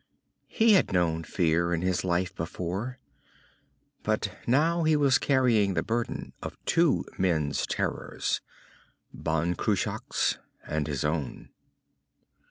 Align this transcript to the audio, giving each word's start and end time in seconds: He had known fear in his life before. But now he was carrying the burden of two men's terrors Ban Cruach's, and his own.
He 0.47 0.73
had 0.73 0.91
known 0.91 1.23
fear 1.23 1.75
in 1.75 1.83
his 1.83 2.03
life 2.03 2.33
before. 2.35 2.97
But 4.01 4.31
now 4.47 4.81
he 4.81 4.95
was 4.95 5.19
carrying 5.19 5.75
the 5.75 5.83
burden 5.83 6.33
of 6.41 6.57
two 6.65 7.05
men's 7.19 7.67
terrors 7.67 8.41
Ban 9.13 9.53
Cruach's, 9.53 10.39
and 10.65 10.87
his 10.87 11.03
own. 11.03 11.49